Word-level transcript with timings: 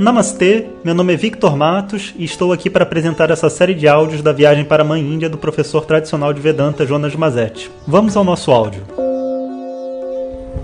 Namastê, 0.00 0.64
meu 0.82 0.94
nome 0.94 1.12
é 1.12 1.16
Victor 1.16 1.54
Matos 1.54 2.14
e 2.16 2.24
estou 2.24 2.54
aqui 2.54 2.70
para 2.70 2.84
apresentar 2.84 3.30
essa 3.30 3.50
série 3.50 3.74
de 3.74 3.86
áudios 3.86 4.22
da 4.22 4.32
viagem 4.32 4.64
para 4.64 4.82
a 4.82 4.86
Mãe 4.86 5.02
Índia 5.02 5.28
do 5.28 5.36
professor 5.36 5.84
tradicional 5.84 6.32
de 6.32 6.40
Vedanta 6.40 6.86
Jonas 6.86 7.14
Mazetti. 7.14 7.70
Vamos 7.86 8.16
ao 8.16 8.24
nosso 8.24 8.50
áudio. 8.50 8.82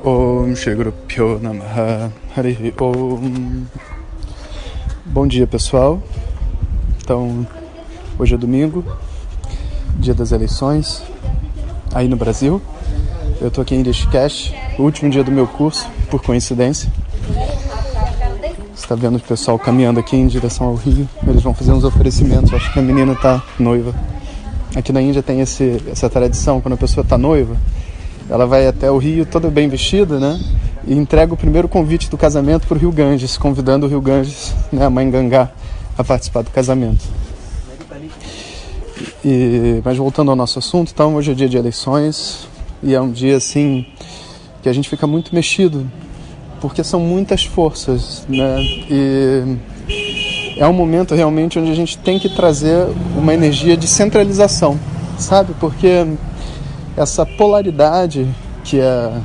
Om 0.02 0.54
Bom 5.04 5.26
dia 5.26 5.46
pessoal. 5.46 6.02
Então, 7.04 7.46
hoje 8.18 8.34
é 8.34 8.38
domingo 8.38 8.82
Dia 9.98 10.14
das 10.14 10.32
eleições 10.32 11.02
Aí 11.94 12.08
no 12.08 12.16
Brasil. 12.16 12.62
Eu 13.38 13.48
estou 13.48 13.60
aqui 13.60 13.74
em 13.74 13.82
Rishikesh 13.82 14.54
último 14.78 15.10
dia 15.10 15.22
do 15.22 15.30
meu 15.30 15.46
curso, 15.46 15.86
por 16.10 16.22
coincidência 16.22 16.90
está 18.86 18.94
vendo 18.94 19.16
o 19.16 19.20
pessoal 19.20 19.58
caminhando 19.58 19.98
aqui 19.98 20.16
em 20.16 20.28
direção 20.28 20.68
ao 20.68 20.74
rio. 20.76 21.08
Eles 21.26 21.42
vão 21.42 21.52
fazer 21.52 21.72
uns 21.72 21.82
oferecimentos. 21.82 22.54
Acho 22.54 22.72
que 22.72 22.78
a 22.78 22.82
menina 22.82 23.14
está 23.14 23.42
noiva. 23.58 23.92
Aqui 24.76 24.92
na 24.92 25.02
Índia 25.02 25.24
tem 25.24 25.40
esse, 25.40 25.82
essa 25.90 26.08
tradição, 26.08 26.60
quando 26.60 26.74
a 26.74 26.76
pessoa 26.76 27.02
está 27.02 27.18
noiva, 27.18 27.56
ela 28.30 28.46
vai 28.46 28.66
até 28.68 28.88
o 28.88 28.96
rio 28.96 29.26
toda 29.26 29.50
bem 29.50 29.68
vestida, 29.68 30.20
né? 30.20 30.40
E 30.86 30.94
entrega 30.94 31.34
o 31.34 31.36
primeiro 31.36 31.68
convite 31.68 32.08
do 32.08 32.16
casamento 32.16 32.68
para 32.68 32.76
o 32.76 32.78
Rio 32.78 32.92
Ganges, 32.92 33.36
convidando 33.36 33.86
o 33.86 33.88
Rio 33.88 34.00
Ganges, 34.00 34.54
né, 34.70 34.86
a 34.86 34.90
mãe 34.90 35.10
Gangá, 35.10 35.50
a 35.98 36.04
participar 36.04 36.42
do 36.42 36.50
casamento. 36.50 37.04
E, 39.24 39.80
mas 39.84 39.96
voltando 39.96 40.30
ao 40.30 40.36
nosso 40.36 40.60
assunto, 40.60 40.92
então 40.94 41.16
hoje 41.16 41.32
é 41.32 41.34
dia 41.34 41.48
de 41.48 41.56
eleições 41.56 42.46
e 42.80 42.94
é 42.94 43.00
um 43.00 43.10
dia 43.10 43.36
assim 43.36 43.84
que 44.62 44.68
a 44.68 44.72
gente 44.72 44.88
fica 44.88 45.08
muito 45.08 45.34
mexido 45.34 45.90
porque 46.60 46.82
são 46.82 47.00
muitas 47.00 47.44
forças, 47.44 48.24
né? 48.28 48.56
E 48.90 49.56
é 50.56 50.66
um 50.66 50.72
momento 50.72 51.14
realmente 51.14 51.58
onde 51.58 51.70
a 51.70 51.74
gente 51.74 51.98
tem 51.98 52.18
que 52.18 52.28
trazer 52.28 52.86
uma 53.16 53.34
energia 53.34 53.76
de 53.76 53.86
centralização, 53.86 54.78
sabe? 55.18 55.54
Porque 55.60 56.06
essa 56.96 57.26
polaridade 57.26 58.26
que, 58.64 58.80
a, 58.80 59.20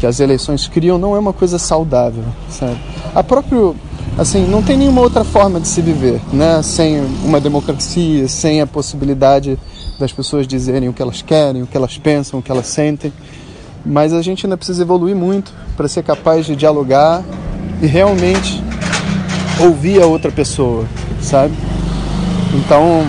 que 0.00 0.06
as 0.06 0.20
eleições 0.20 0.66
criam 0.66 0.98
não 0.98 1.14
é 1.14 1.18
uma 1.18 1.32
coisa 1.32 1.58
saudável, 1.58 2.24
sabe? 2.50 2.78
A 3.14 3.22
próprio 3.22 3.76
assim, 4.18 4.44
não 4.46 4.62
tem 4.62 4.76
nenhuma 4.76 5.00
outra 5.00 5.22
forma 5.22 5.60
de 5.60 5.68
se 5.68 5.80
viver, 5.80 6.20
né? 6.32 6.60
Sem 6.62 7.00
uma 7.24 7.40
democracia, 7.40 8.26
sem 8.26 8.60
a 8.60 8.66
possibilidade 8.66 9.56
das 9.98 10.12
pessoas 10.12 10.46
dizerem 10.46 10.88
o 10.88 10.92
que 10.92 11.00
elas 11.00 11.22
querem, 11.22 11.62
o 11.62 11.66
que 11.66 11.76
elas 11.76 11.96
pensam, 11.98 12.40
o 12.40 12.42
que 12.42 12.50
elas 12.50 12.66
sentem. 12.66 13.12
Mas 13.84 14.12
a 14.12 14.22
gente 14.22 14.46
ainda 14.46 14.56
precisa 14.56 14.82
evoluir 14.82 15.16
muito 15.16 15.52
para 15.76 15.88
ser 15.88 16.02
capaz 16.02 16.46
de 16.46 16.56
dialogar 16.56 17.22
e 17.80 17.86
realmente 17.86 18.62
ouvir 19.60 20.02
a 20.02 20.06
outra 20.06 20.30
pessoa, 20.30 20.84
sabe? 21.20 21.54
Então, 22.54 23.04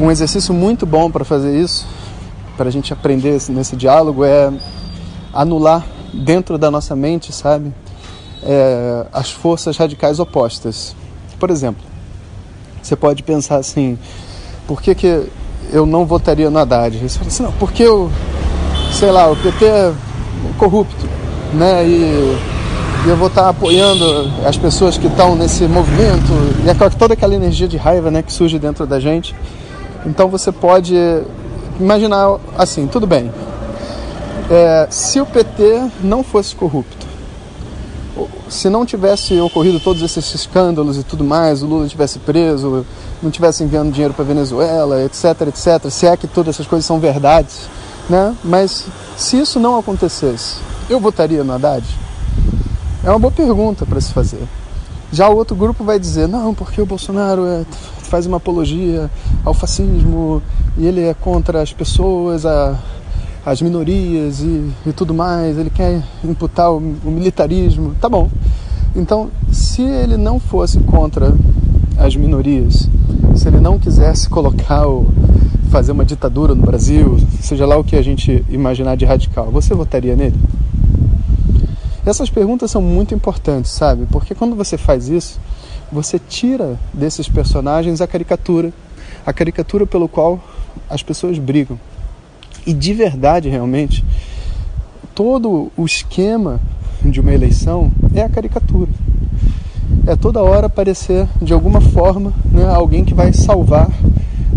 um 0.00 0.10
exercício 0.10 0.52
muito 0.52 0.84
bom 0.84 1.10
para 1.10 1.24
fazer 1.24 1.58
isso, 1.58 1.86
para 2.56 2.68
a 2.68 2.72
gente 2.72 2.92
aprender 2.92 3.40
nesse 3.48 3.76
diálogo, 3.76 4.24
é 4.24 4.52
anular 5.32 5.84
dentro 6.12 6.56
da 6.58 6.70
nossa 6.70 6.94
mente, 6.94 7.32
sabe? 7.32 7.72
É, 8.42 9.06
as 9.12 9.30
forças 9.30 9.76
radicais 9.76 10.18
opostas. 10.18 10.94
Por 11.38 11.50
exemplo, 11.50 11.82
você 12.82 12.94
pode 12.94 13.22
pensar 13.22 13.56
assim: 13.56 13.98
por 14.66 14.82
que, 14.82 14.94
que 14.94 15.26
eu 15.72 15.86
não 15.86 16.04
votaria 16.04 16.50
no 16.50 16.58
Haddad? 16.58 17.00
Assim, 17.04 17.42
não, 17.42 17.52
porque 17.52 17.82
eu, 17.82 18.10
sei 18.92 19.10
lá, 19.10 19.30
o 19.30 19.36
PT 19.36 19.64
é 19.64 19.92
corrupto, 20.58 21.08
né? 21.52 21.86
E, 21.86 22.38
e 23.06 23.08
eu 23.08 23.16
vou 23.16 23.28
estar 23.28 23.48
apoiando 23.48 24.30
as 24.46 24.56
pessoas 24.56 24.96
que 24.96 25.06
estão 25.06 25.34
nesse 25.34 25.64
movimento 25.64 26.32
e 26.64 26.70
é 26.70 26.74
toda 26.90 27.14
aquela 27.14 27.34
energia 27.34 27.68
de 27.68 27.76
raiva, 27.76 28.10
né, 28.10 28.22
que 28.22 28.32
surge 28.32 28.58
dentro 28.58 28.86
da 28.86 28.98
gente. 28.98 29.34
Então 30.06 30.28
você 30.28 30.50
pode 30.50 30.94
imaginar 31.78 32.38
assim, 32.56 32.86
tudo 32.86 33.06
bem. 33.06 33.30
É, 34.50 34.86
se 34.90 35.20
o 35.20 35.26
PT 35.26 35.88
não 36.02 36.22
fosse 36.22 36.54
corrupto, 36.54 37.06
se 38.48 38.68
não 38.68 38.84
tivesse 38.86 39.38
ocorrido 39.40 39.80
todos 39.80 40.02
esses 40.02 40.34
escândalos 40.34 40.98
e 40.98 41.02
tudo 41.02 41.24
mais, 41.24 41.62
o 41.62 41.66
Lula 41.66 41.88
tivesse 41.88 42.18
preso, 42.18 42.86
não 43.24 43.30
tivesse 43.30 43.64
enviando 43.64 43.92
dinheiro 43.92 44.14
para 44.14 44.24
Venezuela, 44.24 45.02
etc, 45.02 45.48
etc, 45.48 45.90
se 45.90 46.06
é 46.06 46.16
que 46.16 46.26
todas 46.26 46.54
essas 46.54 46.66
coisas 46.66 46.86
são 46.86 47.00
verdades, 47.00 47.68
né? 48.08 48.34
Mas 48.44 48.86
se 49.16 49.38
isso 49.38 49.58
não 49.58 49.78
acontecesse, 49.78 50.56
eu 50.88 51.00
votaria 51.00 51.42
no 51.42 51.52
Haddad? 51.52 51.84
É 53.02 53.10
uma 53.10 53.18
boa 53.18 53.32
pergunta 53.32 53.84
para 53.84 54.00
se 54.00 54.12
fazer. 54.12 54.42
Já 55.12 55.28
o 55.28 55.36
outro 55.36 55.54
grupo 55.54 55.84
vai 55.84 55.98
dizer, 55.98 56.26
não, 56.26 56.54
porque 56.54 56.80
o 56.80 56.86
Bolsonaro 56.86 57.46
é, 57.46 57.64
faz 58.02 58.26
uma 58.26 58.38
apologia 58.38 59.10
ao 59.44 59.54
fascismo 59.54 60.42
e 60.76 60.86
ele 60.86 61.02
é 61.02 61.14
contra 61.14 61.62
as 61.62 61.72
pessoas, 61.72 62.44
a, 62.44 62.78
as 63.44 63.60
minorias 63.60 64.40
e, 64.40 64.72
e, 64.86 64.92
tudo 64.92 65.14
mais, 65.14 65.58
ele 65.58 65.70
quer 65.70 66.02
imputar 66.24 66.72
o, 66.72 66.78
o 66.78 67.10
militarismo. 67.10 67.94
Tá 68.00 68.08
bom. 68.08 68.30
Então, 68.96 69.30
se 69.52 69.82
ele 69.82 70.16
não 70.16 70.40
fosse 70.40 70.78
contra 70.80 71.34
as 71.98 72.16
minorias, 72.16 72.88
se 73.34 73.48
ele 73.48 73.60
não 73.60 73.78
quisesse 73.78 74.28
colocar 74.28 74.86
o, 74.86 75.06
fazer 75.70 75.92
uma 75.92 76.04
ditadura 76.04 76.54
no 76.54 76.62
Brasil, 76.62 77.18
seja 77.40 77.66
lá 77.66 77.76
o 77.76 77.82
que 77.82 77.96
a 77.96 78.02
gente 78.02 78.44
imaginar 78.48 78.96
de 78.96 79.04
radical, 79.04 79.50
você 79.50 79.74
votaria 79.74 80.14
nele? 80.14 80.38
Essas 82.06 82.30
perguntas 82.30 82.70
são 82.70 82.82
muito 82.82 83.14
importantes, 83.14 83.72
sabe? 83.72 84.06
Porque 84.10 84.34
quando 84.34 84.54
você 84.54 84.76
faz 84.76 85.08
isso, 85.08 85.40
você 85.90 86.18
tira 86.18 86.78
desses 86.92 87.28
personagens 87.28 88.00
a 88.00 88.06
caricatura, 88.06 88.72
a 89.24 89.32
caricatura 89.32 89.86
pelo 89.86 90.08
qual 90.08 90.38
as 90.88 91.02
pessoas 91.02 91.38
brigam. 91.38 91.78
E 92.66 92.72
de 92.72 92.92
verdade, 92.94 93.48
realmente, 93.48 94.04
todo 95.14 95.72
o 95.76 95.84
esquema 95.84 96.60
de 97.02 97.20
uma 97.20 97.32
eleição 97.32 97.90
é 98.14 98.22
a 98.22 98.28
caricatura. 98.28 98.90
É 100.06 100.16
toda 100.16 100.42
hora 100.42 100.66
aparecer 100.66 101.26
de 101.40 101.52
alguma 101.52 101.80
forma 101.80 102.32
né, 102.50 102.66
alguém 102.66 103.04
que 103.04 103.14
vai 103.14 103.32
salvar 103.32 103.88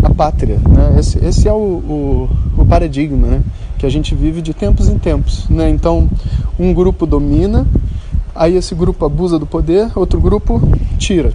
a 0.02 0.10
pátria. 0.10 0.58
Né? 0.68 0.96
Esse, 0.98 1.24
esse 1.24 1.48
é 1.48 1.52
o, 1.52 1.56
o, 1.56 2.28
o, 2.58 2.66
paradigma 2.66 3.26
né? 3.26 3.42
que 3.78 3.86
a 3.86 3.88
gente 3.88 4.14
vive 4.14 4.42
de 4.42 4.52
tempos 4.52 4.88
em 4.88 4.98
tempos. 4.98 5.48
Né? 5.48 5.70
Então, 5.70 6.08
um 6.58 6.72
grupo 6.72 7.06
domina, 7.06 7.66
aí 8.34 8.56
esse 8.56 8.74
grupo 8.74 9.04
abusa 9.04 9.38
do 9.38 9.46
poder, 9.46 9.90
outro 9.94 10.20
grupo 10.20 10.60
tira. 10.98 11.32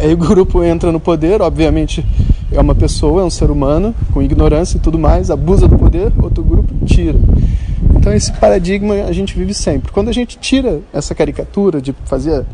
Aí 0.00 0.12
o 0.12 0.16
grupo 0.16 0.62
entra 0.62 0.92
no 0.92 1.00
poder, 1.00 1.40
obviamente 1.40 2.04
é 2.52 2.60
uma 2.60 2.74
pessoa, 2.74 3.22
é 3.22 3.24
um 3.24 3.30
ser 3.30 3.50
humano, 3.50 3.94
com 4.12 4.22
ignorância 4.22 4.76
e 4.76 4.80
tudo 4.80 4.98
mais, 4.98 5.30
abusa 5.30 5.66
do 5.66 5.76
poder, 5.76 6.12
outro 6.22 6.44
grupo 6.44 6.72
tira. 6.86 7.18
Então 7.94 8.12
esse 8.12 8.32
paradigma 8.32 8.94
a 8.94 9.12
gente 9.12 9.36
vive 9.36 9.52
sempre. 9.52 9.90
Quando 9.92 10.08
a 10.08 10.12
gente 10.12 10.38
tira 10.38 10.80
essa 10.92 11.14
caricatura 11.14 11.80
de 11.80 11.94
fazer 12.04 12.44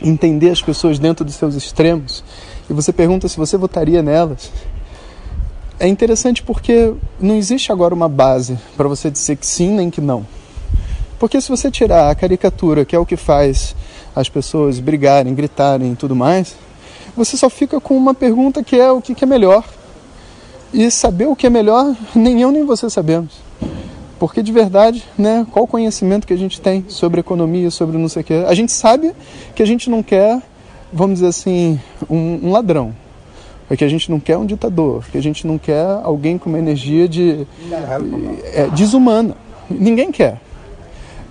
entender 0.00 0.50
as 0.50 0.62
pessoas 0.62 0.98
dentro 0.98 1.24
dos 1.24 1.34
seus 1.34 1.54
extremos 1.54 2.22
e 2.68 2.72
você 2.72 2.92
pergunta 2.92 3.28
se 3.28 3.36
você 3.36 3.56
votaria 3.56 4.02
nelas, 4.02 4.50
é 5.78 5.86
interessante 5.86 6.42
porque 6.42 6.92
não 7.20 7.36
existe 7.36 7.70
agora 7.70 7.94
uma 7.94 8.08
base 8.08 8.58
para 8.76 8.88
você 8.88 9.10
dizer 9.10 9.36
que 9.36 9.46
sim 9.46 9.70
nem 9.70 9.90
que 9.90 10.00
não. 10.00 10.26
Porque 11.18 11.40
se 11.40 11.48
você 11.48 11.70
tirar 11.70 12.10
a 12.10 12.14
caricatura, 12.14 12.84
que 12.84 12.96
é 12.96 12.98
o 12.98 13.06
que 13.06 13.16
faz 13.16 13.74
as 14.14 14.28
pessoas 14.28 14.80
brigarem, 14.80 15.34
gritarem 15.34 15.92
e 15.92 15.96
tudo 15.96 16.16
mais, 16.16 16.56
você 17.16 17.36
só 17.36 17.48
fica 17.48 17.80
com 17.80 17.96
uma 17.96 18.14
pergunta 18.14 18.64
que 18.64 18.76
é 18.76 18.90
o 18.90 19.00
que 19.00 19.22
é 19.22 19.26
melhor. 19.26 19.64
E 20.72 20.90
saber 20.90 21.26
o 21.26 21.36
que 21.36 21.46
é 21.46 21.50
melhor, 21.50 21.94
nem 22.14 22.42
eu 22.42 22.50
nem 22.50 22.66
você 22.66 22.90
sabemos. 22.90 23.45
Porque 24.18 24.42
de 24.42 24.50
verdade, 24.50 25.04
né, 25.16 25.46
qual 25.50 25.64
o 25.64 25.68
conhecimento 25.68 26.26
que 26.26 26.32
a 26.32 26.38
gente 26.38 26.60
tem 26.60 26.84
sobre 26.88 27.20
economia, 27.20 27.70
sobre 27.70 27.98
não 27.98 28.08
sei 28.08 28.22
o 28.22 28.24
que? 28.24 28.34
A 28.34 28.54
gente 28.54 28.72
sabe 28.72 29.12
que 29.54 29.62
a 29.62 29.66
gente 29.66 29.90
não 29.90 30.02
quer 30.02 30.40
vamos 30.92 31.16
dizer 31.16 31.28
assim, 31.28 31.80
um, 32.08 32.40
um 32.44 32.50
ladrão. 32.50 32.94
É 33.68 33.76
que 33.76 33.84
a 33.84 33.88
gente 33.88 34.10
não 34.10 34.20
quer 34.20 34.36
um 34.36 34.46
ditador, 34.46 35.04
que 35.10 35.18
a 35.18 35.22
gente 35.22 35.46
não 35.46 35.58
quer 35.58 35.84
alguém 36.04 36.38
com 36.38 36.48
uma 36.48 36.58
energia 36.58 37.08
de 37.08 37.46
é, 38.52 38.68
desumana. 38.68 39.36
Ninguém 39.68 40.12
quer. 40.12 40.40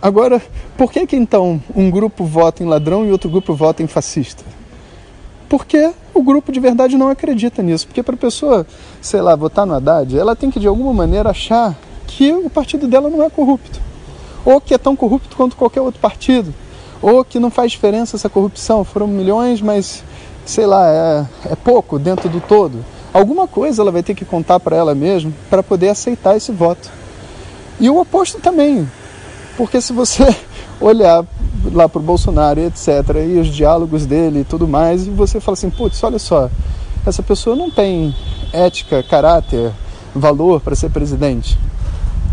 Agora, 0.01 0.42
por 0.77 0.92
que 0.92 1.07
que 1.07 1.15
então 1.15 1.62
um 1.74 1.89
grupo 1.89 2.25
vota 2.25 2.62
em 2.62 2.65
ladrão 2.65 3.06
e 3.06 3.12
outro 3.12 3.30
grupo 3.30 3.54
vota 3.54 3.81
em 3.81 3.88
fascista? 3.88 4.44
Porque 5.48 5.92
o 6.13 6.21
grupo 6.21 6.51
de 6.51 6.60
verdade 6.60 6.98
não 6.98 7.07
acredita 7.07 7.63
nisso. 7.63 7.88
Porque 7.88 8.04
para 8.04 8.15
a 8.15 8.18
pessoa, 8.18 8.68
sei 9.00 9.21
lá, 9.21 9.33
votar 9.36 9.65
no 9.65 9.74
Haddad, 9.74 10.18
ela 10.18 10.36
tem 10.36 10.51
que 10.51 10.60
de 10.60 10.68
alguma 10.68 10.94
maneira 10.94 11.30
achar 11.30 11.74
que 12.07 12.31
o 12.34 12.50
partido 12.50 12.88
dela 12.88 13.10
não 13.10 13.24
é 13.24 13.30
corrupto. 13.30 13.80
Ou 14.44 14.62
que 14.62 14.74
é 14.74 14.78
tão 14.78 14.96
corrupto 14.96 15.36
quanto 15.36 15.56
qualquer 15.56 15.81
outro 15.81 16.00
partido 16.00 16.54
ou 17.02 17.24
que 17.24 17.40
não 17.40 17.52
faz 17.52 17.72
diferença 17.72 18.16
essa 18.16 18.28
corrupção, 18.28 18.84
foram 18.84 19.07
milhões, 19.07 19.62
mas 19.62 20.04
sei 20.44 20.66
lá, 20.66 20.90
é, 20.90 21.25
é 21.52 21.56
pouco 21.56 22.00
dentro 22.00 22.28
do 22.30 22.40
todo. 22.42 22.84
Alguma 23.13 23.48
coisa 23.48 23.81
ela 23.81 23.92
vai 23.92 24.02
ter 24.02 24.16
que 24.16 24.25
contar 24.25 24.60
para 24.60 24.75
ela 24.75 24.96
mesma 24.96 25.31
para 25.48 25.62
poder 25.62 25.90
aceitar 25.90 26.36
esse 26.36 26.52
voto. 26.52 26.90
E 27.80 27.92
o 27.92 28.00
oposto 28.00 28.40
também, 28.40 28.90
porque 29.56 29.80
se 29.81 29.94
você 29.94 30.24
olhar 30.81 31.24
lá 31.72 31.88
pro 31.88 32.01
Bolsonaro 32.01 32.60
e 32.60 32.66
etc, 32.66 32.88
e 33.24 33.40
os 33.40 33.48
diálogos 33.48 34.08
dele 34.08 34.40
e 34.40 34.44
tudo 34.44 34.68
mais, 34.68 35.06
e 35.06 35.10
você 35.12 35.40
fala 35.40 35.54
assim, 35.54 35.69
putz, 35.69 36.04
olha 36.04 36.18
só, 36.18 36.50
essa 37.06 37.22
pessoa 37.22 37.56
não 37.56 37.69
tem 37.69 38.16
ética, 38.51 39.04
caráter, 39.04 39.72
valor 40.16 40.60
para 40.60 40.75
ser 40.75 40.90
presidente. 40.90 41.56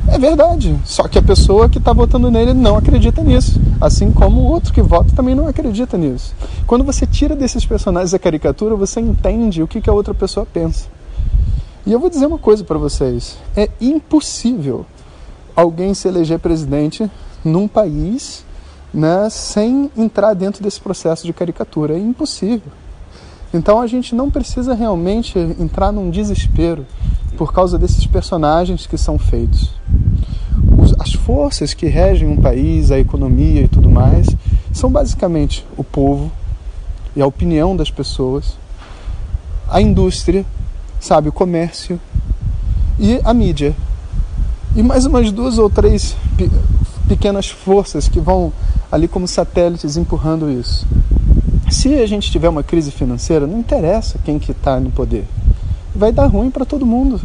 É 0.08 0.18
verdade, 0.18 0.78
só 0.84 1.06
que 1.06 1.18
a 1.18 1.22
pessoa 1.22 1.68
que 1.68 1.78
está 1.78 1.92
votando 1.92 2.30
nele 2.30 2.52
não 2.52 2.76
acredita 2.76 3.22
nisso, 3.22 3.60
assim 3.80 4.10
como 4.10 4.40
o 4.40 4.44
outro 4.44 4.72
que 4.72 4.82
vota 4.82 5.14
também 5.14 5.34
não 5.34 5.46
acredita 5.46 5.96
nisso. 5.96 6.34
Quando 6.66 6.84
você 6.84 7.06
tira 7.06 7.36
desses 7.36 7.64
personagens 7.64 8.12
a 8.12 8.18
caricatura, 8.18 8.74
você 8.74 9.00
entende 9.00 9.62
o 9.62 9.68
que, 9.68 9.80
que 9.80 9.88
a 9.88 9.92
outra 9.92 10.12
pessoa 10.12 10.44
pensa. 10.44 10.88
E 11.86 11.92
eu 11.92 12.00
vou 12.00 12.10
dizer 12.10 12.26
uma 12.26 12.38
coisa 12.38 12.64
para 12.64 12.78
vocês: 12.78 13.38
é 13.56 13.68
impossível 13.80 14.84
alguém 15.54 15.94
se 15.94 16.08
eleger 16.08 16.38
presidente 16.38 17.08
num 17.44 17.68
país 17.68 18.44
né, 18.92 19.28
sem 19.30 19.90
entrar 19.96 20.34
dentro 20.34 20.62
desse 20.62 20.80
processo 20.80 21.24
de 21.26 21.32
caricatura. 21.32 21.94
É 21.94 21.98
impossível. 21.98 22.72
Então 23.52 23.80
a 23.80 23.86
gente 23.86 24.14
não 24.14 24.30
precisa 24.30 24.74
realmente 24.74 25.38
entrar 25.38 25.92
num 25.92 26.10
desespero 26.10 26.86
por 27.36 27.52
causa 27.52 27.78
desses 27.78 28.06
personagens 28.06 28.86
que 28.86 28.96
são 28.96 29.18
feitos. 29.18 29.70
as 30.98 31.12
forças 31.12 31.74
que 31.74 31.86
regem 31.86 32.28
um 32.28 32.36
país, 32.36 32.90
a 32.90 32.98
economia 32.98 33.62
e 33.62 33.68
tudo 33.68 33.90
mais, 33.90 34.26
são 34.72 34.90
basicamente 34.90 35.66
o 35.76 35.82
povo 35.82 36.30
e 37.16 37.20
a 37.20 37.26
opinião 37.26 37.76
das 37.76 37.90
pessoas, 37.90 38.56
a 39.68 39.80
indústria, 39.80 40.46
sabe, 41.00 41.28
o 41.28 41.32
comércio 41.32 42.00
e 42.98 43.20
a 43.24 43.34
mídia. 43.34 43.74
E 44.74 44.82
mais 44.82 45.04
umas 45.04 45.30
duas 45.32 45.58
ou 45.58 45.68
três 45.68 46.16
pequenas 47.08 47.48
forças 47.50 48.08
que 48.08 48.20
vão 48.20 48.52
ali 48.90 49.08
como 49.08 49.26
satélites 49.26 49.96
empurrando 49.96 50.50
isso. 50.50 50.86
Se 51.72 51.94
a 51.94 52.06
gente 52.06 52.30
tiver 52.30 52.50
uma 52.50 52.62
crise 52.62 52.90
financeira, 52.90 53.46
não 53.46 53.58
interessa 53.58 54.18
quem 54.22 54.38
que 54.38 54.52
está 54.52 54.78
no 54.78 54.90
poder. 54.90 55.24
Vai 55.96 56.12
dar 56.12 56.26
ruim 56.26 56.50
para 56.50 56.66
todo 56.66 56.84
mundo. 56.84 57.18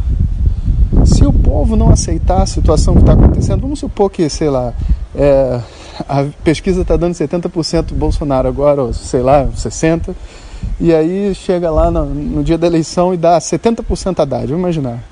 Se 1.04 1.22
o 1.22 1.32
povo 1.32 1.76
não 1.76 1.90
aceitar 1.90 2.40
a 2.40 2.46
situação 2.46 2.94
que 2.94 3.00
está 3.00 3.12
acontecendo, 3.12 3.60
vamos 3.60 3.78
supor 3.78 4.10
que, 4.10 4.26
sei 4.30 4.48
lá, 4.48 4.72
é, 5.14 5.60
a 6.08 6.24
pesquisa 6.42 6.80
está 6.80 6.96
dando 6.96 7.12
70% 7.12 7.92
Bolsonaro 7.92 8.48
agora, 8.48 8.84
ou 8.84 8.92
sei 8.94 9.20
lá, 9.20 9.46
60%, 9.48 10.14
e 10.80 10.94
aí 10.94 11.34
chega 11.34 11.70
lá 11.70 11.90
no, 11.90 12.06
no 12.06 12.42
dia 12.42 12.56
da 12.56 12.66
eleição 12.66 13.12
e 13.12 13.18
dá 13.18 13.38
70% 13.38 14.18
Haddad, 14.18 14.46
vamos 14.46 14.60
imaginar. 14.60 15.04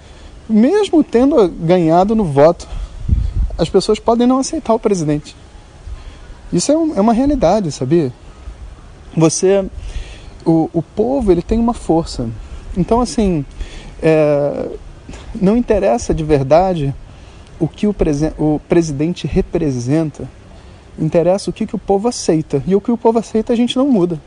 Mesmo 0.48 1.04
tendo 1.04 1.46
ganhado 1.46 2.16
no 2.16 2.24
voto, 2.24 2.66
as 3.58 3.68
pessoas 3.68 3.98
podem 3.98 4.26
não 4.26 4.38
aceitar 4.38 4.72
o 4.72 4.78
presidente. 4.78 5.36
Isso 6.50 6.72
é, 6.72 6.76
um, 6.76 6.96
é 6.96 7.00
uma 7.02 7.12
realidade, 7.12 7.70
sabia? 7.70 8.10
Você, 9.16 9.64
o, 10.44 10.68
o 10.72 10.82
povo, 10.82 11.32
ele 11.32 11.42
tem 11.42 11.58
uma 11.58 11.74
força. 11.74 12.28
Então, 12.76 13.00
assim, 13.00 13.44
é, 14.02 14.68
não 15.40 15.56
interessa 15.56 16.14
de 16.14 16.22
verdade 16.22 16.94
o 17.58 17.66
que 17.66 17.86
o, 17.86 17.94
presen 17.94 18.32
o 18.38 18.60
presidente 18.68 19.26
representa, 19.26 20.28
interessa 20.98 21.50
o 21.50 21.52
que, 21.52 21.66
que 21.66 21.74
o 21.74 21.78
povo 21.78 22.08
aceita. 22.08 22.62
E 22.66 22.74
o 22.74 22.80
que 22.80 22.90
o 22.90 22.96
povo 22.96 23.18
aceita 23.18 23.52
a 23.52 23.56
gente 23.56 23.76
não 23.76 23.88
muda. 23.88 24.20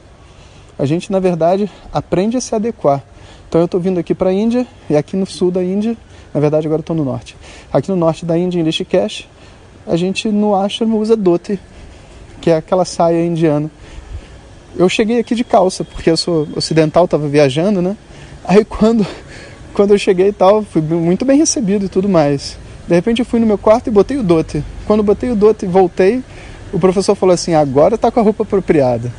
A 0.77 0.85
gente, 0.85 1.11
na 1.11 1.19
verdade, 1.19 1.69
aprende 1.93 2.37
a 2.37 2.41
se 2.41 2.55
adequar. 2.55 3.03
Então 3.47 3.61
eu 3.61 3.65
estou 3.65 3.79
vindo 3.79 3.99
aqui 3.99 4.13
para 4.13 4.29
a 4.29 4.33
Índia, 4.33 4.65
e 4.89 4.95
aqui 4.95 5.17
no 5.17 5.25
sul 5.25 5.51
da 5.51 5.63
Índia, 5.63 5.97
na 6.33 6.39
verdade 6.39 6.67
agora 6.67 6.81
estou 6.81 6.95
no 6.95 7.03
norte. 7.03 7.35
Aqui 7.73 7.89
no 7.89 7.95
norte 7.95 8.25
da 8.25 8.37
Índia, 8.37 8.59
em 8.59 8.63
Rishikesh, 8.63 9.27
a 9.87 9.95
gente 9.95 10.29
no 10.29 10.55
ashram 10.55 10.97
usa 10.97 11.15
dhoti, 11.15 11.59
que 12.39 12.51
é 12.51 12.57
aquela 12.57 12.85
saia 12.85 13.25
indiana. 13.25 13.69
Eu 14.77 14.87
cheguei 14.87 15.19
aqui 15.19 15.35
de 15.35 15.43
calça, 15.43 15.83
porque 15.83 16.09
eu 16.09 16.17
sou 16.17 16.47
ocidental, 16.55 17.05
estava 17.05 17.27
viajando, 17.27 17.81
né? 17.81 17.97
Aí 18.45 18.63
quando, 18.63 19.05
quando 19.73 19.91
eu 19.91 19.97
cheguei 19.97 20.29
e 20.29 20.33
tal, 20.33 20.63
fui 20.63 20.81
muito 20.81 21.25
bem 21.25 21.37
recebido 21.37 21.85
e 21.85 21.89
tudo 21.89 22.07
mais. 22.07 22.57
De 22.87 22.95
repente 22.95 23.19
eu 23.19 23.25
fui 23.25 23.39
no 23.39 23.45
meu 23.45 23.57
quarto 23.57 23.87
e 23.87 23.91
botei 23.91 24.17
o 24.17 24.23
dote. 24.23 24.63
Quando 24.85 25.03
botei 25.03 25.29
o 25.29 25.35
dote 25.35 25.65
e 25.65 25.67
voltei, 25.67 26.23
o 26.73 26.79
professor 26.79 27.15
falou 27.15 27.33
assim: 27.33 27.53
agora 27.53 27.97
tá 27.97 28.11
com 28.11 28.19
a 28.19 28.23
roupa 28.23 28.43
apropriada. 28.43 29.11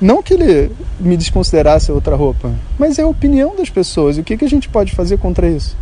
Não 0.00 0.22
que 0.22 0.32
ele 0.32 0.70
me 0.98 1.16
desconsiderasse 1.16 1.92
outra 1.92 2.16
roupa, 2.16 2.50
mas 2.78 2.98
é 2.98 3.02
a 3.02 3.06
opinião 3.06 3.54
das 3.54 3.68
pessoas. 3.68 4.16
E 4.16 4.20
o 4.20 4.24
que, 4.24 4.36
que 4.36 4.44
a 4.44 4.48
gente 4.48 4.68
pode 4.68 4.94
fazer 4.94 5.18
contra 5.18 5.48
isso? 5.48 5.76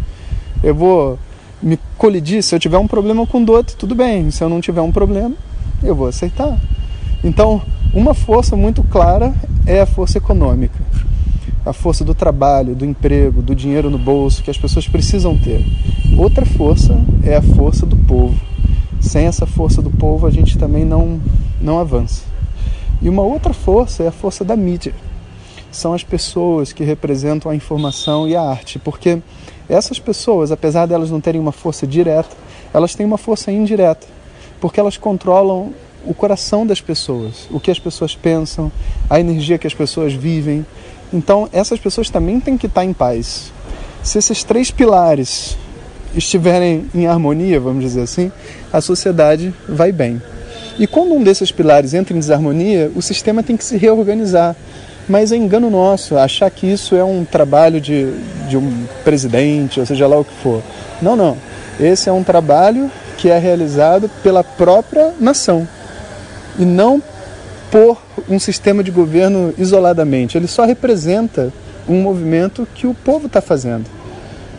Eu 0.63 0.75
vou 0.75 1.19
me 1.63 1.79
colidir 1.97 2.43
se 2.43 2.55
eu 2.55 2.59
tiver 2.59 2.79
um 2.79 2.87
problema 2.89 3.27
com 3.27 3.43
dote, 3.43 3.77
tudo 3.77 3.95
bem. 3.95 4.31
Se 4.31 4.43
eu 4.43 4.49
não 4.49 4.61
tiver 4.61 4.81
um 4.81 4.91
problema, 4.91 5.35
eu 5.83 5.95
vou 5.95 6.09
aceitar. 6.09 6.59
Então, 7.23 7.63
uma 7.93 8.15
força 8.15 8.57
muito 8.57 8.83
clara 8.85 9.35
é 9.67 9.81
a 9.81 9.87
força 9.87 10.19
econômica. 10.19 10.79
A 11.65 11.73
força 11.73 12.05
do 12.05 12.15
trabalho, 12.15 12.75
do 12.75 12.85
emprego, 12.85 13.43
do 13.43 13.55
dinheiro 13.55 13.91
no 13.91 13.99
bolso 13.99 14.43
que 14.43 14.51
as 14.51 14.59
pessoas 14.59 14.89
precisam 14.89 15.37
ter. 15.37 15.65
Outra 16.17 16.45
força 16.47 16.99
é 17.23 17.37
a 17.37 17.43
força 17.43 17.85
do 17.85 17.97
povo. 17.97 18.39
Sem 19.01 19.27
essa 19.27 19.47
força 19.47 19.81
do 19.83 19.91
povo, 19.91 20.27
a 20.27 20.31
gente 20.31 20.59
também 20.59 20.85
não, 20.85 21.21
não 21.61 21.79
avança. 21.79 22.23
E 23.01 23.09
uma 23.09 23.23
outra 23.23 23.53
força 23.53 24.03
é 24.03 24.09
a 24.09 24.13
força 24.13 24.45
da 24.45 24.57
mídia. 24.57 24.95
São 25.71 25.93
as 25.93 26.03
pessoas 26.03 26.73
que 26.73 26.85
representam 26.85 27.51
a 27.51 27.55
informação 27.55 28.27
e 28.27 28.35
a 28.35 28.43
arte, 28.43 28.79
porque 28.79 29.19
essas 29.69 29.99
pessoas, 29.99 30.51
apesar 30.51 30.87
delas 30.87 31.11
não 31.11 31.21
terem 31.21 31.41
uma 31.41 31.53
força 31.53 31.87
direta, 31.87 32.35
elas 32.73 32.95
têm 32.95 33.05
uma 33.05 33.19
força 33.19 33.53
indireta 33.53 34.19
porque 34.61 34.81
elas 34.81 34.97
controlam 34.97 35.73
o 36.05 36.15
coração 36.15 36.67
das 36.67 36.81
pessoas, 36.81 37.49
o 37.51 37.61
que 37.61 37.71
as 37.71 37.79
pessoas 37.79 38.15
pensam, 38.15 38.71
a 39.09 39.21
energia 39.21 39.59
que 39.59 39.67
as 39.67 39.75
pessoas 39.75 40.13
vivem. 40.13 40.65
Então, 41.13 41.49
essas 41.53 41.79
pessoas 41.79 42.11
também 42.11 42.41
têm 42.41 42.57
que 42.57 42.67
estar 42.67 42.85
em 42.85 42.93
paz. 42.93 43.53
Se 44.03 44.19
esses 44.19 44.45
três 44.45 44.71
pilares 44.71 45.57
estiverem 46.15 46.87
em 46.95 47.07
harmonia, 47.07 47.61
vamos 47.61 47.83
dizer 47.83 48.03
assim, 48.03 48.33
a 48.73 48.81
sociedade 48.81 49.53
vai 49.69 49.93
bem. 49.93 50.21
E 50.79 50.87
quando 50.87 51.15
um 51.15 51.23
desses 51.23 51.51
pilares 51.51 51.93
entra 51.93 52.17
em 52.17 52.21
desarmonia, 52.21 52.91
o 52.95 53.03
sistema 53.03 53.43
tem 53.43 53.57
que 53.57 53.65
se 53.65 53.77
reorganizar. 53.77 54.55
Mas 55.09 55.33
é 55.33 55.37
engano 55.37 55.71
nosso 55.71 56.19
achar 56.19 56.51
que 56.51 56.67
isso 56.67 56.95
é 56.95 57.03
um 57.03 57.25
trabalho 57.25 57.81
de, 57.81 58.13
de 58.49 58.57
um 58.57 58.87
presidente, 59.05 59.81
ou 59.81 59.87
seja 59.87 60.07
lá 60.07 60.19
o 60.19 60.25
que 60.25 60.35
for. 60.43 60.63
Não, 61.01 61.17
não. 61.17 61.37
Esse 61.81 62.09
é 62.11 62.13
um 62.13 62.23
trabalho 62.23 62.91
que 63.17 63.31
é 63.31 63.39
realizado 63.39 64.09
pela 64.23 64.45
própria 64.45 65.13
nação 65.19 65.67
e 66.59 66.65
não 66.65 67.03
por 67.71 67.99
um 68.29 68.39
sistema 68.39 68.83
de 68.83 68.91
governo 68.91 69.55
isoladamente. 69.59 70.37
Ele 70.37 70.47
só 70.47 70.65
representa 70.65 71.53
um 71.89 72.03
movimento 72.03 72.67
que 72.75 72.87
o 72.87 72.95
povo 72.95 73.27
está 73.27 73.41
fazendo. 73.41 73.85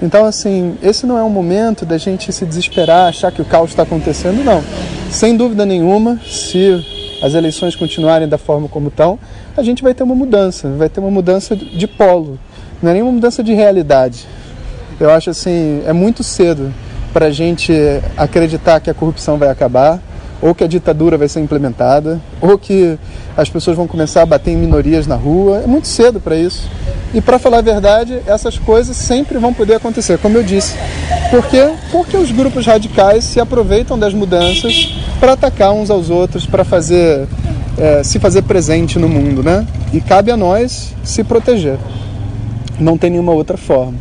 Então, 0.01 0.25
assim, 0.25 0.77
esse 0.81 1.05
não 1.05 1.17
é 1.17 1.23
um 1.23 1.29
momento 1.29 1.85
da 1.85 1.97
gente 1.97 2.31
se 2.31 2.45
desesperar, 2.45 3.09
achar 3.09 3.31
que 3.31 3.41
o 3.41 3.45
caos 3.45 3.71
está 3.71 3.83
acontecendo, 3.83 4.43
não. 4.43 4.63
Sem 5.11 5.35
dúvida 5.35 5.65
nenhuma, 5.65 6.19
se 6.25 6.85
as 7.21 7.33
eleições 7.33 7.75
continuarem 7.75 8.27
da 8.27 8.37
forma 8.37 8.69
como 8.69 8.87
estão, 8.87 9.19
a 9.57 9.61
gente 9.61 9.83
vai 9.83 9.93
ter 9.93 10.03
uma 10.03 10.15
mudança, 10.15 10.69
vai 10.69 10.87
ter 10.87 11.01
uma 11.01 11.11
mudança 11.11 11.53
de 11.55 11.85
polo, 11.85 12.39
não 12.81 12.91
é 12.91 12.93
nenhuma 12.93 13.11
mudança 13.11 13.43
de 13.43 13.53
realidade. 13.53 14.25
Eu 14.99 15.11
acho 15.11 15.29
assim, 15.29 15.83
é 15.85 15.91
muito 15.91 16.23
cedo 16.23 16.73
para 17.11 17.25
a 17.25 17.31
gente 17.31 17.73
acreditar 18.15 18.79
que 18.79 18.89
a 18.89 18.93
corrupção 18.93 19.37
vai 19.37 19.49
acabar, 19.49 19.99
ou 20.41 20.55
que 20.55 20.63
a 20.63 20.67
ditadura 20.67 21.17
vai 21.17 21.27
ser 21.27 21.39
implementada, 21.39 22.19
ou 22.41 22.57
que 22.57 22.97
as 23.35 23.49
pessoas 23.49 23.75
vão 23.75 23.87
começar 23.87 24.21
a 24.21 24.25
bater 24.25 24.51
em 24.51 24.57
minorias 24.57 25.05
na 25.05 25.15
rua. 25.15 25.61
É 25.63 25.67
muito 25.67 25.87
cedo 25.87 26.19
para 26.19 26.35
isso. 26.35 26.69
E 27.13 27.21
para 27.21 27.39
falar 27.39 27.57
a 27.57 27.61
verdade, 27.61 28.21
essas 28.25 28.57
coisas 28.57 28.95
sempre 28.95 29.37
vão 29.37 29.53
poder 29.53 29.75
acontecer, 29.75 30.17
como 30.19 30.37
eu 30.37 30.43
disse. 30.43 30.75
Por 31.29 31.45
quê? 31.47 31.69
Porque 31.91 32.15
os 32.15 32.31
grupos 32.31 32.65
radicais 32.65 33.23
se 33.23 33.39
aproveitam 33.39 33.97
das 33.97 34.13
mudanças 34.13 34.97
para 35.19 35.33
atacar 35.33 35.71
uns 35.71 35.89
aos 35.89 36.09
outros, 36.09 36.45
para 36.45 36.63
fazer 36.63 37.27
é, 37.77 38.03
se 38.03 38.19
fazer 38.19 38.43
presente 38.43 38.97
no 38.99 39.09
mundo, 39.09 39.43
né? 39.43 39.65
E 39.91 39.99
cabe 39.99 40.31
a 40.31 40.37
nós 40.37 40.93
se 41.03 41.23
proteger. 41.23 41.77
Não 42.79 42.97
tem 42.97 43.09
nenhuma 43.09 43.33
outra 43.33 43.57
forma. 43.57 43.97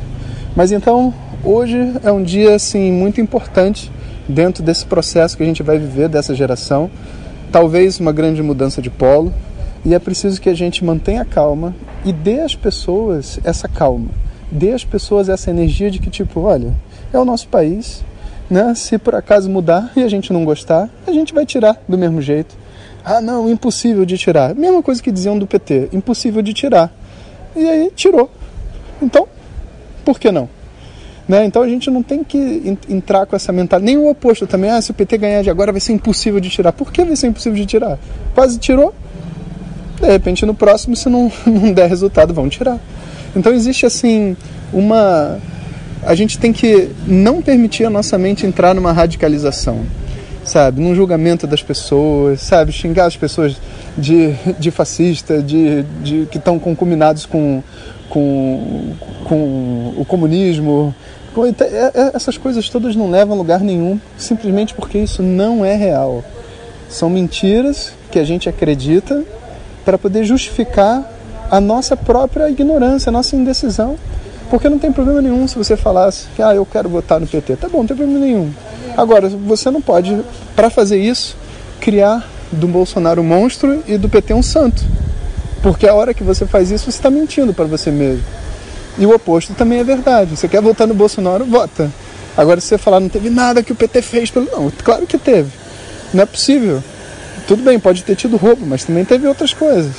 Mas 0.54 0.72
então 0.72 1.12
Hoje 1.44 1.92
é 2.02 2.10
um 2.10 2.22
dia 2.22 2.56
assim 2.56 2.90
muito 2.92 3.20
importante 3.20 3.92
dentro 4.28 4.62
desse 4.62 4.84
processo 4.84 5.36
que 5.36 5.42
a 5.42 5.46
gente 5.46 5.62
vai 5.62 5.78
viver 5.78 6.08
dessa 6.08 6.34
geração. 6.34 6.90
Talvez 7.50 7.98
uma 7.98 8.12
grande 8.12 8.42
mudança 8.42 8.82
de 8.82 8.90
polo 8.90 9.32
e 9.84 9.94
é 9.94 9.98
preciso 9.98 10.40
que 10.40 10.48
a 10.50 10.54
gente 10.54 10.84
mantenha 10.84 11.24
calma 11.24 11.74
e 12.04 12.12
dê 12.12 12.40
às 12.40 12.54
pessoas 12.54 13.40
essa 13.42 13.68
calma. 13.68 14.10
Dê 14.50 14.72
às 14.72 14.84
pessoas 14.84 15.28
essa 15.28 15.50
energia 15.50 15.90
de 15.90 15.98
que 15.98 16.10
tipo, 16.10 16.40
olha, 16.40 16.74
é 17.12 17.18
o 17.18 17.24
nosso 17.24 17.48
país, 17.48 18.04
né? 18.50 18.74
Se 18.74 18.98
por 18.98 19.14
acaso 19.14 19.48
mudar 19.48 19.92
e 19.96 20.02
a 20.02 20.08
gente 20.08 20.32
não 20.32 20.44
gostar, 20.44 20.90
a 21.06 21.12
gente 21.12 21.32
vai 21.32 21.46
tirar 21.46 21.80
do 21.88 21.96
mesmo 21.96 22.20
jeito. 22.20 22.56
Ah, 23.04 23.20
não, 23.20 23.48
impossível 23.48 24.04
de 24.04 24.18
tirar. 24.18 24.54
Mesma 24.54 24.82
coisa 24.82 25.02
que 25.02 25.10
diziam 25.10 25.38
do 25.38 25.46
PT, 25.46 25.88
impossível 25.92 26.42
de 26.42 26.52
tirar. 26.52 26.92
E 27.56 27.66
aí 27.66 27.90
tirou. 27.94 28.30
Então, 29.00 29.26
por 30.04 30.18
que 30.18 30.30
não? 30.30 30.48
Né? 31.28 31.44
Então 31.44 31.62
a 31.62 31.68
gente 31.68 31.90
não 31.90 32.02
tem 32.02 32.24
que 32.24 32.78
entrar 32.88 33.26
com 33.26 33.36
essa 33.36 33.52
mentalidade. 33.52 33.84
Nem 33.84 34.02
o 34.02 34.08
oposto 34.08 34.46
também. 34.46 34.70
Ah, 34.70 34.80
se 34.80 34.90
o 34.90 34.94
PT 34.94 35.18
ganhar 35.18 35.42
de 35.42 35.50
agora 35.50 35.70
vai 35.70 35.80
ser 35.80 35.92
impossível 35.92 36.40
de 36.40 36.48
tirar. 36.48 36.72
Por 36.72 36.90
que 36.90 37.04
vai 37.04 37.16
ser 37.16 37.26
impossível 37.26 37.58
de 37.58 37.66
tirar? 37.66 37.98
Quase 38.34 38.58
tirou. 38.58 38.94
De 40.00 40.06
repente 40.06 40.46
no 40.46 40.54
próximo, 40.54 40.96
se 40.96 41.08
não, 41.10 41.30
não 41.44 41.72
der 41.72 41.88
resultado, 41.88 42.32
vão 42.32 42.48
tirar. 42.48 42.78
Então 43.36 43.52
existe 43.52 43.84
assim 43.84 44.36
uma. 44.72 45.38
A 46.02 46.14
gente 46.14 46.38
tem 46.38 46.52
que 46.52 46.88
não 47.06 47.42
permitir 47.42 47.84
a 47.84 47.90
nossa 47.90 48.16
mente 48.16 48.46
entrar 48.46 48.74
numa 48.74 48.92
radicalização 48.92 49.84
sabe? 50.48 50.80
Num 50.80 50.94
julgamento 50.94 51.46
das 51.46 51.62
pessoas, 51.62 52.40
sabe? 52.40 52.72
Xingar 52.72 53.06
as 53.06 53.16
pessoas 53.16 53.56
de, 53.96 54.34
de 54.58 54.70
fascista, 54.70 55.42
de, 55.42 55.82
de 56.02 56.26
que 56.30 56.38
estão 56.38 56.58
concominados 56.58 57.26
com, 57.26 57.62
com, 58.08 58.94
com 59.24 59.94
o 59.96 60.04
comunismo. 60.06 60.94
É, 61.60 61.92
é, 61.94 62.10
essas 62.14 62.36
coisas 62.36 62.68
todas 62.68 62.96
não 62.96 63.10
levam 63.10 63.34
a 63.34 63.38
lugar 63.38 63.60
nenhum, 63.60 64.00
simplesmente 64.16 64.74
porque 64.74 64.98
isso 64.98 65.22
não 65.22 65.64
é 65.64 65.74
real. 65.74 66.24
São 66.88 67.08
mentiras 67.10 67.92
que 68.10 68.18
a 68.18 68.24
gente 68.24 68.48
acredita 68.48 69.22
para 69.84 69.98
poder 69.98 70.24
justificar 70.24 71.10
a 71.50 71.60
nossa 71.60 71.96
própria 71.96 72.50
ignorância, 72.50 73.10
a 73.10 73.12
nossa 73.12 73.36
indecisão. 73.36 73.96
Porque 74.50 74.68
não 74.68 74.78
tem 74.78 74.90
problema 74.90 75.20
nenhum 75.20 75.46
se 75.46 75.56
você 75.56 75.76
falasse 75.76 76.26
que 76.34 76.42
ah, 76.42 76.54
eu 76.54 76.64
quero 76.64 76.88
votar 76.88 77.20
no 77.20 77.26
PT. 77.26 77.56
Tá 77.56 77.68
bom, 77.68 77.78
não 77.78 77.86
tem 77.86 77.96
problema 77.96 78.18
nenhum. 78.18 78.50
Agora, 78.96 79.28
você 79.28 79.70
não 79.70 79.80
pode, 79.80 80.18
para 80.56 80.70
fazer 80.70 80.98
isso, 80.98 81.36
criar 81.80 82.26
do 82.50 82.66
Bolsonaro 82.66 83.20
um 83.20 83.24
monstro 83.24 83.82
e 83.86 83.98
do 83.98 84.08
PT 84.08 84.32
um 84.32 84.42
santo. 84.42 84.82
Porque 85.62 85.86
a 85.86 85.94
hora 85.94 86.14
que 86.14 86.24
você 86.24 86.46
faz 86.46 86.70
isso, 86.70 86.84
você 86.84 86.98
está 86.98 87.10
mentindo 87.10 87.52
para 87.52 87.66
você 87.66 87.90
mesmo. 87.90 88.24
E 88.98 89.06
o 89.06 89.14
oposto 89.14 89.54
também 89.54 89.78
é 89.78 89.84
verdade. 89.84 90.36
Você 90.36 90.48
quer 90.48 90.60
votar 90.60 90.86
no 90.86 90.94
Bolsonaro, 90.94 91.44
vota. 91.44 91.90
Agora, 92.36 92.60
se 92.60 92.66
você 92.66 92.78
falar, 92.78 93.00
não 93.00 93.08
teve 93.08 93.30
nada 93.30 93.62
que 93.62 93.72
o 93.72 93.74
PT 93.74 94.02
fez 94.02 94.30
pelo. 94.30 94.46
Não, 94.50 94.70
claro 94.84 95.06
que 95.06 95.16
teve. 95.16 95.50
Não 96.12 96.22
é 96.22 96.26
possível. 96.26 96.82
Tudo 97.46 97.62
bem, 97.62 97.78
pode 97.78 98.02
ter 98.04 98.16
tido 98.16 98.36
roubo, 98.36 98.66
mas 98.66 98.84
também 98.84 99.04
teve 99.04 99.26
outras 99.26 99.54
coisas. 99.54 99.94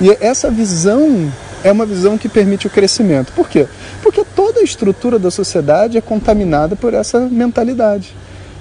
E 0.00 0.10
essa 0.20 0.50
visão 0.50 1.32
é 1.62 1.70
uma 1.70 1.86
visão 1.86 2.18
que 2.18 2.28
permite 2.28 2.66
o 2.66 2.70
crescimento. 2.70 3.32
Por 3.32 3.48
quê? 3.48 3.66
Porque 4.02 4.24
toda 4.36 4.60
a 4.60 4.62
estrutura 4.62 5.18
da 5.18 5.30
sociedade 5.30 5.98
é 5.98 6.00
contaminada 6.00 6.74
por 6.74 6.94
essa 6.94 7.20
mentalidade. 7.20 8.14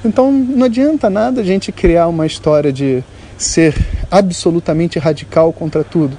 Então 0.03 0.31
não 0.31 0.65
adianta 0.65 1.09
nada 1.09 1.41
a 1.41 1.43
gente 1.43 1.71
criar 1.71 2.07
uma 2.07 2.25
história 2.25 2.71
de 2.71 3.03
ser 3.37 3.75
absolutamente 4.11 4.99
radical 4.99 5.51
contra 5.53 5.83
tudo, 5.83 6.17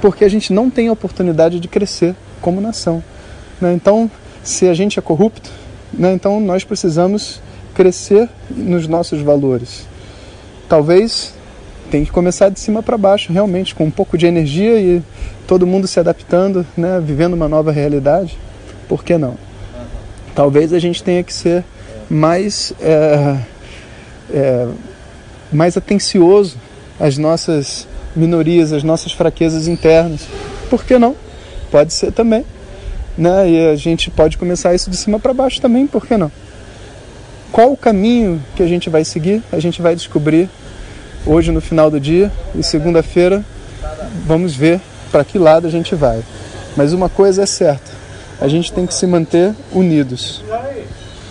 porque 0.00 0.24
a 0.24 0.28
gente 0.28 0.52
não 0.52 0.68
tem 0.68 0.90
oportunidade 0.90 1.58
de 1.60 1.68
crescer 1.68 2.14
como 2.42 2.60
nação. 2.60 3.02
Né? 3.60 3.72
Então, 3.72 4.10
se 4.42 4.68
a 4.68 4.74
gente 4.74 4.98
é 4.98 5.02
corrupto, 5.02 5.50
né, 5.92 6.12
então 6.12 6.40
nós 6.40 6.64
precisamos 6.64 7.40
crescer 7.74 8.28
nos 8.50 8.86
nossos 8.86 9.22
valores. 9.22 9.86
Talvez 10.68 11.32
tem 11.90 12.04
que 12.04 12.10
começar 12.10 12.48
de 12.48 12.58
cima 12.58 12.82
para 12.82 12.98
baixo, 12.98 13.32
realmente, 13.32 13.74
com 13.74 13.84
um 13.84 13.90
pouco 13.90 14.18
de 14.18 14.26
energia 14.26 14.78
e 14.80 15.02
todo 15.46 15.66
mundo 15.66 15.86
se 15.86 16.00
adaptando, 16.00 16.66
né, 16.76 17.00
vivendo 17.04 17.34
uma 17.34 17.48
nova 17.48 17.70
realidade. 17.70 18.36
Por 18.88 19.04
que 19.04 19.16
não? 19.16 19.36
Talvez 20.34 20.72
a 20.72 20.78
gente 20.78 21.02
tenha 21.02 21.22
que 21.22 21.32
ser 21.32 21.64
mais, 22.08 22.72
é, 22.80 23.36
é, 24.32 24.68
mais 25.52 25.76
atencioso 25.76 26.56
às 26.98 27.18
nossas 27.18 27.86
minorias, 28.16 28.72
às 28.72 28.82
nossas 28.82 29.12
fraquezas 29.12 29.68
internas. 29.68 30.26
Por 30.70 30.84
que 30.84 30.98
não? 30.98 31.14
Pode 31.72 31.92
ser 31.92 32.12
também. 32.12 32.44
Né? 33.18 33.50
E 33.50 33.68
a 33.70 33.74
gente 33.74 34.10
pode 34.10 34.38
começar 34.38 34.74
isso 34.74 34.88
de 34.88 34.96
cima 34.96 35.18
para 35.18 35.34
baixo 35.34 35.60
também, 35.60 35.86
por 35.86 36.06
que 36.06 36.16
não? 36.16 36.30
Qual 37.50 37.72
o 37.72 37.76
caminho 37.76 38.40
que 38.54 38.62
a 38.62 38.66
gente 38.66 38.88
vai 38.88 39.04
seguir? 39.04 39.42
A 39.50 39.58
gente 39.58 39.82
vai 39.82 39.96
descobrir 39.96 40.48
hoje 41.26 41.50
no 41.50 41.60
final 41.60 41.90
do 41.90 41.98
dia 41.98 42.30
e 42.54 42.62
segunda-feira 42.62 43.44
vamos 44.26 44.54
ver 44.54 44.80
para 45.10 45.24
que 45.24 45.38
lado 45.38 45.66
a 45.66 45.70
gente 45.70 45.94
vai. 45.94 46.22
Mas 46.76 46.92
uma 46.92 47.08
coisa 47.08 47.42
é 47.42 47.46
certa, 47.46 47.90
a 48.40 48.48
gente 48.48 48.72
tem 48.72 48.86
que 48.86 48.94
se 48.94 49.06
manter 49.06 49.54
unidos 49.72 50.42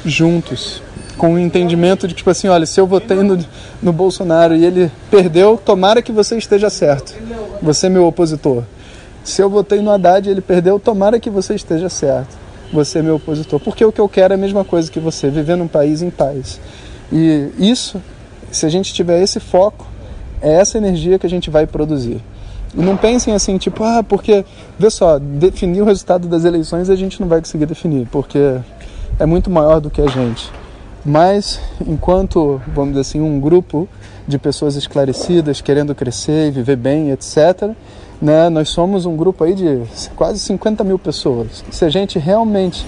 juntos, 0.06 0.82
com 1.18 1.36
o 1.36 1.40
entendimento 1.40 2.08
de 2.08 2.14
que, 2.14 2.20
tipo 2.20 2.30
assim, 2.32 2.48
olha, 2.48 2.66
se 2.66 2.80
eu 2.80 2.88
votei 2.88 3.18
no, 3.18 3.38
no 3.82 3.94
Bolsonaro 3.94 4.56
e 4.56 4.66
ele 4.66 4.92
perdeu, 5.10 5.60
tomara 5.64 6.02
que 6.02 6.12
você 6.12 6.36
esteja 6.36 6.70
certo. 6.70 7.14
Você 7.62 7.86
é 7.86 7.90
meu 7.90 8.08
opositor. 8.08 8.64
Se 9.24 9.42
eu 9.42 9.50
votei 9.50 9.82
no 9.82 9.92
Haddad 9.92 10.28
e 10.28 10.32
ele 10.32 10.42
perdeu, 10.42 10.80
tomara 10.80 11.20
que 11.20 11.30
você 11.30 11.56
esteja 11.56 11.90
certo. 11.90 12.36
Você 12.74 13.00
é 13.00 13.02
meu 13.02 13.16
opositor. 13.16 13.60
Porque 13.60 13.84
o 13.84 13.92
que 13.92 14.02
eu 14.02 14.10
quero 14.10 14.34
é 14.34 14.36
a 14.36 14.40
mesma 14.40 14.64
coisa 14.64 14.90
que 14.90 15.00
você, 15.00 15.30
viver 15.30 15.56
num 15.56 15.68
país 15.68 16.02
em 16.02 16.10
paz. 16.10 16.60
E 17.12 17.50
isso, 17.60 18.02
se 18.52 18.66
a 18.66 18.70
gente 18.70 18.94
tiver 18.94 19.22
esse 19.22 19.40
foco, 19.40 19.86
é 20.42 20.54
essa 20.54 20.78
energia 20.78 21.20
que 21.20 21.26
a 21.26 21.30
gente 21.30 21.50
vai 21.50 21.68
produzir. 21.68 22.22
E 22.74 22.82
não 22.82 22.96
pensem 22.96 23.34
assim, 23.34 23.58
tipo, 23.58 23.84
ah, 23.84 24.02
porque, 24.02 24.46
vê 24.80 24.90
só, 24.90 25.20
definir 25.20 25.82
o 25.82 25.86
resultado 25.86 26.28
das 26.28 26.46
eleições 26.46 26.90
a 26.90 26.96
gente 26.96 27.20
não 27.20 27.28
vai 27.28 27.40
conseguir 27.40 27.66
definir, 27.66 28.08
porque 28.10 28.58
é 29.20 29.26
muito 29.26 29.50
maior 29.50 29.82
do 29.82 29.90
que 29.90 30.02
a 30.02 30.08
gente. 30.08 30.50
Mas, 31.06 31.60
enquanto, 31.86 32.62
vamos 32.68 32.92
dizer 32.92 33.02
assim, 33.02 33.20
um 33.20 33.40
grupo 33.40 33.90
de 34.28 34.38
pessoas 34.38 34.76
esclarecidas, 34.76 35.60
querendo 35.60 35.94
crescer 35.94 36.48
e 36.48 36.52
viver 36.52 36.78
bem, 36.78 37.12
etc., 37.12 37.72
né, 38.22 38.50
nós 38.50 38.70
somos 38.70 39.06
um 39.06 39.16
grupo 39.16 39.44
aí 39.44 39.56
de 39.56 39.82
quase 40.16 40.40
50 40.40 40.84
mil 40.84 41.00
pessoas. 41.00 41.64
Se 41.72 41.86
a 41.86 41.90
gente 41.90 42.20
realmente 42.20 42.86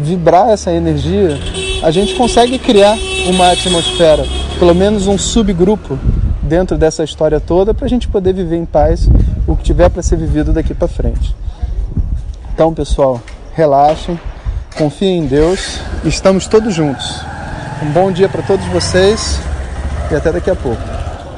vibrar 0.00 0.50
essa 0.50 0.72
energia, 0.72 1.38
a 1.82 1.90
gente 1.90 2.14
consegue 2.14 2.58
criar 2.58 2.96
uma 3.28 3.52
atmosfera, 3.52 4.24
pelo 4.58 4.74
menos 4.74 5.06
um 5.06 5.16
subgrupo 5.16 5.98
dentro 6.42 6.76
dessa 6.76 7.04
história 7.04 7.38
toda, 7.38 7.72
para 7.72 7.86
a 7.86 7.88
gente 7.88 8.08
poder 8.08 8.34
viver 8.34 8.56
em 8.56 8.64
paz 8.64 9.08
o 9.46 9.54
que 9.54 9.62
tiver 9.62 9.88
para 9.88 10.02
ser 10.02 10.16
vivido 10.16 10.52
daqui 10.52 10.74
para 10.74 10.88
frente. 10.88 11.34
Então, 12.52 12.74
pessoal, 12.74 13.20
relaxem 13.54 14.18
confiem 14.76 15.20
em 15.20 15.26
Deus 15.26 15.78
estamos 16.04 16.46
todos 16.46 16.74
juntos. 16.74 17.20
Um 17.82 17.90
bom 17.92 18.10
dia 18.10 18.28
para 18.28 18.42
todos 18.42 18.64
vocês 18.66 19.38
e 20.10 20.14
até 20.14 20.32
daqui 20.32 20.50
a 20.50 20.56
pouco. 20.56 20.82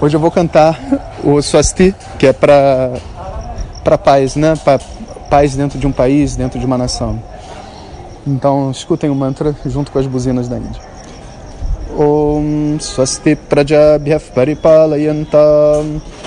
Hoje 0.01 0.17
eu 0.17 0.21
vou 0.21 0.31
cantar 0.31 0.79
o 1.23 1.41
Swasti, 1.43 1.95
que 2.19 2.27
é 2.27 2.33
para 2.33 2.93
para 3.87 3.97
paz, 3.97 4.35
né? 4.35 4.55
Para 4.65 4.81
paz 5.31 5.55
dentro 5.55 5.79
de 5.79 5.87
um 5.87 5.93
país, 5.93 6.35
dentro 6.35 6.59
de 6.59 6.67
uma 6.67 6.77
nação. 6.77 7.23
Então, 8.27 8.69
escutem 8.73 9.09
o 9.09 9.15
mantra 9.15 9.55
junto 9.65 9.93
com 9.93 9.99
as 10.01 10.09
buzinas 10.09 10.49
da 10.49 10.57
Índia. 10.57 10.83
Om 11.97 12.79
Swasti 12.81 13.37
Prajabhyah 13.37 14.21
Paripalayanta 14.35 15.39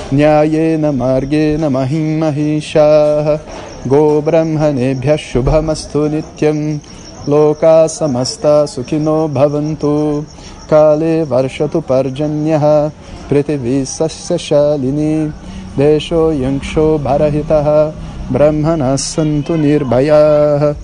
Nyayena 0.10 0.94
Margena 0.94 1.70
Mahim 1.70 2.18
Mahishaha 2.18 3.42
Go 3.86 4.22
Brahmanebhyah 4.22 5.18
Shubhamastu 5.18 6.10
Nityam 6.10 6.80
Loka 7.28 7.88
Samasta 7.90 8.66
Sukhino 8.68 9.28
Bhavantu 9.28 10.26
Kale 10.68 11.26
Varshatu 11.26 11.84
Parjanyah 11.84 12.92
Prithvi 13.28 13.84
Sasya 13.86 14.40
Shalini 14.40 15.32
देशो 15.80 16.32
यङ्क्षो 16.32 16.98
भरहितः, 16.98 17.94
ब्रह्मणः 18.32 18.96
सन्तु 18.96 19.56
निर्भयाः। 19.56 20.76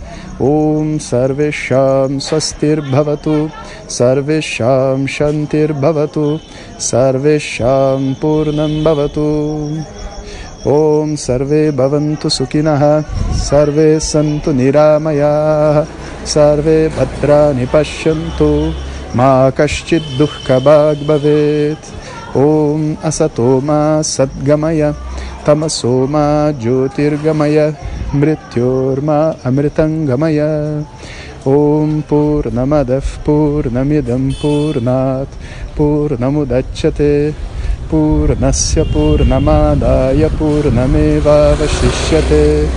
ॐ 0.41 0.97
सर्वेषां 0.97 2.19
स्वस्तिर्भवतु, 2.19 3.49
सर्वेषां 3.89 5.07
शान्तिर्भवतु, 5.07 6.39
सर्वेषां 6.79 8.13
पूर्णं 8.13 8.83
भवतु। 8.83 9.69
ॐ 10.69 11.15
सर्वे 11.15 11.71
भवन्तु 11.71 12.29
सुखिनः, 12.29 13.01
सर्वे 13.33 13.99
सन्तु 13.99 14.51
निरामयाः, 14.51 15.85
सर्वे 16.25 16.89
भद्राणि 16.89 17.65
पश्यन्तु, 17.73 18.73
मा 19.15 19.49
कश्चित् 19.49 20.17
दुःखभाग् 20.17 21.07
भवेत्। 21.07 22.04
ॐ 22.37 22.95
असतो 23.03 23.59
मा 23.59 24.01
सद्गमय, 24.01 24.93
तमसो 25.47 26.07
मा 26.07 26.51
ज्योतिर्गमय, 26.51 27.73
मृत्योर्मा 28.15 29.35
अमृतङ्गमय। 29.45 30.39
ॐ 31.47 32.01
पूर्णमदः 32.01 32.99
पूर्णमिदं 32.99 34.31
पूर्णात्, 34.31 35.29
पूर्णमुदच्छते, 35.77 37.35
पूर्णस्य 37.91 38.83
पूर्णमादाय 38.83 40.27
पूर्णमेवावशिष्यते। 40.27 42.69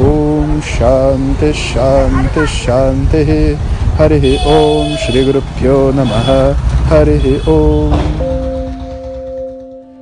ॐ 0.00 0.60
शान्ति 0.60 1.52
शान्ति 1.52 2.46
शान्तिः। 2.46 3.58
हरिः 3.98 4.46
ॐ 4.46 4.96
श्रीगुरुभ्यो 4.96 5.92
नमः। 5.94 6.56
हरिः 6.88 7.48
ॐ 7.48 8.31